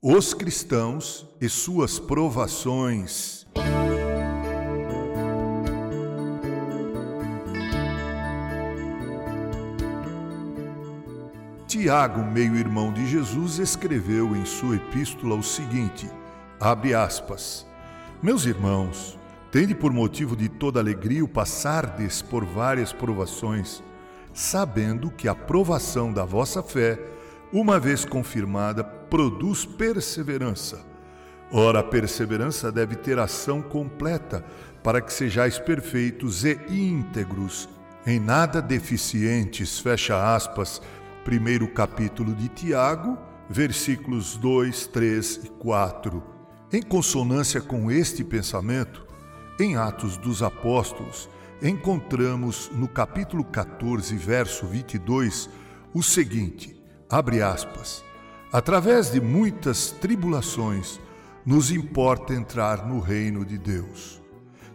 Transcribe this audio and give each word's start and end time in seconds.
Os 0.00 0.32
cristãos 0.32 1.26
e 1.40 1.48
suas 1.48 1.98
provações. 1.98 3.44
Tiago, 11.66 12.22
meio-irmão 12.22 12.92
de 12.92 13.08
Jesus, 13.08 13.58
escreveu 13.58 14.36
em 14.36 14.44
sua 14.44 14.76
epístola 14.76 15.34
o 15.34 15.42
seguinte: 15.42 16.08
abre 16.60 16.94
aspas. 16.94 17.66
Meus 18.22 18.46
irmãos, 18.46 19.18
tende 19.50 19.74
por 19.74 19.92
motivo 19.92 20.36
de 20.36 20.48
toda 20.48 20.78
alegria 20.78 21.24
o 21.24 21.28
passardes 21.28 22.22
por 22.22 22.44
várias 22.44 22.92
provações, 22.92 23.82
sabendo 24.32 25.10
que 25.10 25.26
a 25.26 25.34
provação 25.34 26.12
da 26.12 26.24
vossa 26.24 26.62
fé 26.62 27.00
uma 27.52 27.80
vez 27.80 28.04
confirmada, 28.04 28.97
produz 29.10 29.64
perseverança. 29.64 30.84
Ora, 31.50 31.80
a 31.80 31.82
perseverança 31.82 32.70
deve 32.70 32.94
ter 32.94 33.18
ação 33.18 33.62
completa, 33.62 34.44
para 34.82 35.00
que 35.00 35.12
sejais 35.12 35.58
perfeitos 35.58 36.44
e 36.44 36.58
íntegros, 36.68 37.68
em 38.06 38.20
nada 38.20 38.60
deficientes. 38.60 39.78
Fecha 39.78 40.34
aspas, 40.34 40.80
primeiro 41.24 41.66
capítulo 41.68 42.34
de 42.34 42.48
Tiago, 42.48 43.18
versículos 43.48 44.36
2, 44.36 44.86
3 44.88 45.40
e 45.44 45.48
4. 45.48 46.22
Em 46.72 46.82
consonância 46.82 47.60
com 47.60 47.90
este 47.90 48.22
pensamento, 48.22 49.06
em 49.58 49.76
Atos 49.76 50.16
dos 50.18 50.42
Apóstolos, 50.42 51.28
encontramos 51.62 52.70
no 52.74 52.86
capítulo 52.86 53.42
14, 53.42 54.14
verso 54.16 54.66
22, 54.66 55.48
o 55.94 56.02
seguinte: 56.02 56.78
abre 57.10 57.42
aspas, 57.42 58.04
através 58.52 59.10
de 59.10 59.20
muitas 59.20 59.90
tribulações, 59.90 61.00
nos 61.44 61.70
importa 61.70 62.34
entrar 62.34 62.86
no 62.86 63.00
reino 63.00 63.44
de 63.44 63.56
Deus. 63.56 64.20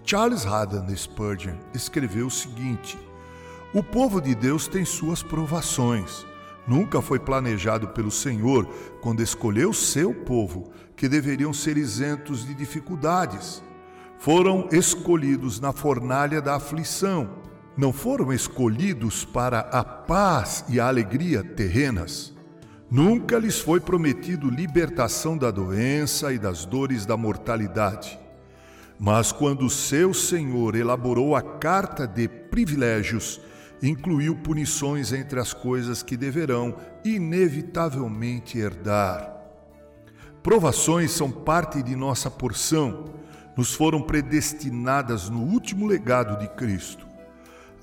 Charles 0.04 0.46
Haddon 0.46 0.88
Spurgeon 0.96 1.56
escreveu 1.74 2.28
o 2.28 2.32
seguinte: 2.32 2.98
O 3.74 3.84
povo 3.84 4.20
de 4.20 4.36
Deus 4.36 4.68
tem 4.68 4.84
suas 4.86 5.24
provações. 5.24 6.26
Nunca 6.68 7.02
foi 7.02 7.20
planejado 7.20 7.90
pelo 7.90 8.10
Senhor, 8.10 8.66
quando 9.02 9.22
escolheu 9.22 9.74
seu 9.74 10.14
povo, 10.14 10.72
que 10.96 11.10
deveriam 11.10 11.54
ser 11.54 11.78
isentos 11.78 12.46
de 12.46 12.54
dificuldades. 12.54 13.62
Foram 14.18 14.70
escolhidos 14.72 15.60
na 15.60 15.74
fornalha 15.74 16.42
da 16.42 16.56
aflição 16.56 17.44
não 17.76 17.92
foram 17.92 18.32
escolhidos 18.32 19.26
para 19.26 19.60
a 19.60 19.84
paz 19.84 20.64
e 20.70 20.80
a 20.80 20.88
alegria 20.88 21.44
terrenas. 21.44 22.33
Nunca 22.94 23.40
lhes 23.40 23.60
foi 23.60 23.80
prometido 23.80 24.52
libertação 24.52 25.36
da 25.36 25.50
doença 25.50 26.32
e 26.32 26.38
das 26.38 26.64
dores 26.64 27.08
da 27.08 27.18
mortalidade. 27.18 28.20
Mas 29.00 29.32
quando 29.32 29.68
seu 29.68 30.14
Senhor 30.14 30.76
elaborou 30.76 31.36
a 31.36 31.42
carta 31.42 32.06
de 32.06 32.28
privilégios, 32.28 33.42
incluiu 33.82 34.36
punições 34.36 35.12
entre 35.12 35.40
as 35.40 35.56
coisas 35.56 36.04
que 36.04 36.16
deverão 36.16 36.78
inevitavelmente 37.04 38.60
herdar. 38.60 39.28
Provações 40.44 41.10
são 41.10 41.32
parte 41.32 41.82
de 41.82 41.96
nossa 41.96 42.30
porção, 42.30 43.06
nos 43.58 43.74
foram 43.74 44.04
predestinadas 44.04 45.30
no 45.30 45.40
último 45.40 45.88
legado 45.88 46.38
de 46.40 46.48
Cristo. 46.50 47.08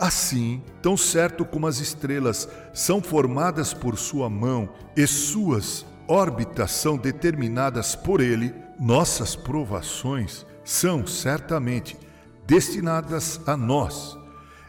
Assim, 0.00 0.62
tão 0.80 0.96
certo 0.96 1.44
como 1.44 1.66
as 1.66 1.78
estrelas 1.78 2.48
são 2.72 3.02
formadas 3.02 3.74
por 3.74 3.98
sua 3.98 4.30
mão 4.30 4.70
e 4.96 5.06
suas 5.06 5.84
órbitas 6.08 6.70
são 6.70 6.96
determinadas 6.96 7.94
por 7.94 8.22
ele, 8.22 8.54
nossas 8.80 9.36
provações 9.36 10.46
são 10.64 11.06
certamente 11.06 11.98
destinadas 12.46 13.42
a 13.46 13.54
nós. 13.58 14.16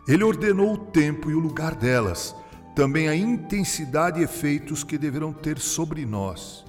Ele 0.06 0.22
ordenou 0.22 0.74
o 0.74 0.78
tempo 0.78 1.32
e 1.32 1.34
o 1.34 1.40
lugar 1.40 1.76
delas, 1.76 2.36
também 2.76 3.08
a 3.08 3.16
intensidade 3.16 4.20
e 4.20 4.24
efeitos 4.24 4.84
que 4.84 4.98
deverão 4.98 5.32
ter 5.32 5.60
sobre 5.60 6.06
nós. 6.06 6.66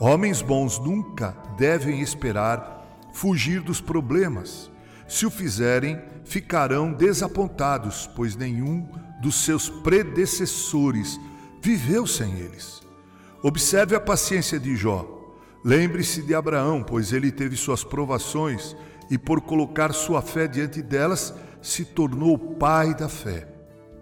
Homens 0.00 0.42
bons 0.42 0.76
nunca 0.80 1.36
devem 1.56 2.00
esperar 2.00 2.84
fugir 3.12 3.60
dos 3.60 3.80
problemas. 3.80 4.71
Se 5.12 5.26
o 5.26 5.30
fizerem, 5.30 6.00
ficarão 6.24 6.90
desapontados, 6.90 8.08
pois 8.16 8.34
nenhum 8.34 8.88
dos 9.20 9.44
seus 9.44 9.68
predecessores 9.68 11.20
viveu 11.60 12.06
sem 12.06 12.38
eles. 12.38 12.80
Observe 13.42 13.94
a 13.94 14.00
paciência 14.00 14.58
de 14.58 14.74
Jó. 14.74 15.36
Lembre-se 15.62 16.22
de 16.22 16.34
Abraão, 16.34 16.82
pois 16.82 17.12
ele 17.12 17.30
teve 17.30 17.58
suas 17.58 17.84
provações 17.84 18.74
e, 19.10 19.18
por 19.18 19.42
colocar 19.42 19.92
sua 19.92 20.22
fé 20.22 20.48
diante 20.48 20.80
delas, 20.80 21.34
se 21.60 21.84
tornou 21.84 22.32
o 22.32 22.54
pai 22.54 22.94
da 22.94 23.06
fé. 23.06 23.46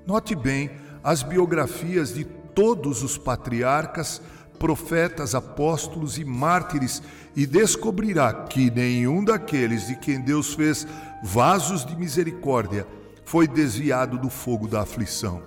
Note 0.07 0.37
bem 0.37 0.71
as 1.03 1.25
biografias 1.25 2.15
de 2.15 2.23
todos 2.25 3.03
os 3.03 3.19
patriarcas 3.19 4.23
profetas, 4.61 5.35
apóstolos 5.35 6.19
e 6.19 6.25
mártires, 6.25 7.03
e 7.35 7.47
descobrirá 7.47 8.33
que 8.45 8.71
nenhum 8.71 9.25
daqueles 9.25 9.87
de 9.87 9.97
quem 9.97 10.21
Deus 10.21 10.53
fez 10.53 10.87
vasos 11.25 11.85
de 11.85 11.97
misericórdia 11.97 12.87
foi 13.25 13.49
desviado 13.49 14.19
do 14.19 14.29
fogo 14.29 14.69
da 14.69 14.83
aflição. 14.83 15.43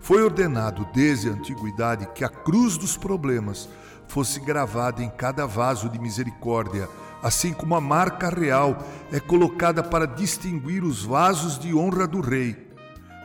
Foi 0.00 0.24
ordenado 0.24 0.88
desde 0.92 1.28
a 1.28 1.32
antiguidade 1.32 2.08
que 2.14 2.24
a 2.24 2.28
cruz 2.28 2.76
dos 2.76 2.96
problemas 2.96 3.68
fosse 4.08 4.40
gravada 4.40 5.04
em 5.04 5.08
cada 5.08 5.46
vaso 5.46 5.88
de 5.88 6.00
misericórdia, 6.00 6.88
assim 7.22 7.52
como 7.52 7.76
a 7.76 7.80
marca 7.80 8.28
real 8.28 8.84
é 9.12 9.20
colocada 9.20 9.84
para 9.84 10.04
distinguir 10.04 10.82
os 10.82 11.04
vasos 11.04 11.58
de 11.60 11.72
honra 11.72 12.08
do 12.08 12.20
rei. 12.20 12.72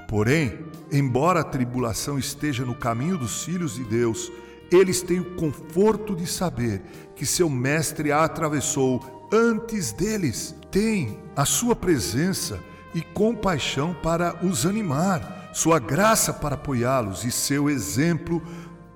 Porém, 0.07 0.59
embora 0.91 1.39
a 1.39 1.43
tribulação 1.43 2.19
esteja 2.19 2.63
no 2.63 2.75
caminho 2.75 3.17
dos 3.17 3.43
filhos 3.43 3.73
de 3.75 3.83
Deus, 3.83 4.31
eles 4.71 5.01
têm 5.01 5.19
o 5.19 5.35
conforto 5.35 6.15
de 6.15 6.27
saber 6.27 6.81
que 7.15 7.25
seu 7.25 7.49
mestre 7.49 8.11
a 8.11 8.23
atravessou 8.23 9.29
antes 9.31 9.91
deles. 9.91 10.55
Tem 10.69 11.19
a 11.35 11.45
sua 11.45 11.75
presença 11.75 12.59
e 12.93 13.01
compaixão 13.01 13.93
para 13.93 14.35
os 14.43 14.65
animar, 14.65 15.51
sua 15.53 15.79
graça 15.79 16.33
para 16.33 16.55
apoiá-los 16.55 17.23
e 17.23 17.31
seu 17.31 17.69
exemplo 17.69 18.41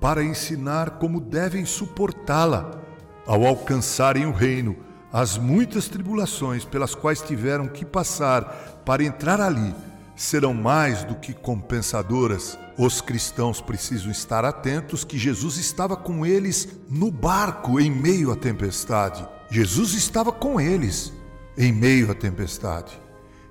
para 0.00 0.22
ensinar 0.22 0.98
como 0.98 1.20
devem 1.20 1.64
suportá-la. 1.64 2.82
Ao 3.26 3.46
alcançarem 3.46 4.26
o 4.26 4.32
reino, 4.32 4.76
as 5.12 5.38
muitas 5.38 5.88
tribulações 5.88 6.64
pelas 6.64 6.94
quais 6.94 7.20
tiveram 7.20 7.68
que 7.68 7.84
passar 7.84 8.82
para 8.84 9.04
entrar 9.04 9.40
ali 9.40 9.74
serão 10.16 10.54
mais 10.54 11.04
do 11.04 11.14
que 11.14 11.32
compensadoras. 11.32 12.58
Os 12.78 13.00
cristãos 13.00 13.60
precisam 13.60 14.10
estar 14.10 14.44
atentos 14.44 15.04
que 15.04 15.18
Jesus 15.18 15.56
estava 15.56 15.96
com 15.96 16.24
eles 16.24 16.68
no 16.88 17.10
barco 17.10 17.78
em 17.78 17.90
meio 17.90 18.32
à 18.32 18.36
tempestade. 18.36 19.26
Jesus 19.50 19.92
estava 19.92 20.32
com 20.32 20.60
eles 20.60 21.12
em 21.56 21.72
meio 21.72 22.10
à 22.10 22.14
tempestade. 22.14 23.00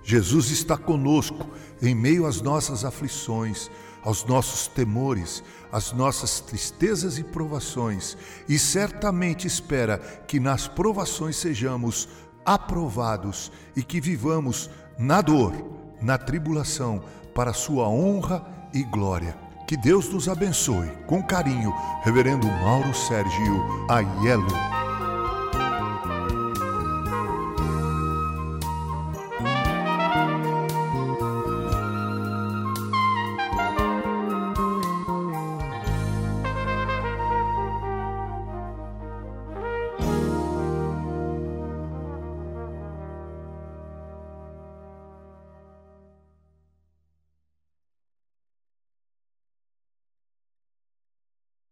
Jesus 0.04 0.50
está 0.50 0.76
conosco 0.76 1.48
em 1.82 1.94
meio 1.94 2.26
às 2.26 2.42
nossas 2.42 2.84
aflições, 2.84 3.70
aos 4.04 4.26
nossos 4.26 4.68
temores, 4.68 5.44
às 5.72 5.92
nossas 5.92 6.40
tristezas 6.40 7.20
e 7.20 7.24
provações, 7.24 8.18
e 8.50 8.58
certamente 8.58 9.46
espera 9.46 10.00
que 10.28 10.40
nas 10.40 10.68
provações 10.68 11.36
sejamos 11.36 12.10
aprovados 12.44 13.52
e 13.76 13.84
que 13.84 14.02
vivamos 14.02 14.72
na 14.98 15.22
dor 15.22 15.82
na 16.02 16.18
tribulação, 16.18 17.04
para 17.34 17.54
sua 17.54 17.88
honra 17.88 18.44
e 18.44 18.61
glória. 18.84 19.36
Que 19.68 19.78
Deus 19.78 20.10
nos 20.10 20.28
abençoe. 20.28 20.90
Com 21.08 21.24
carinho, 21.24 21.74
Reverendo 22.04 22.48
Mauro 22.48 22.94
Sérgio 22.94 23.86
Aiello. 23.90 24.81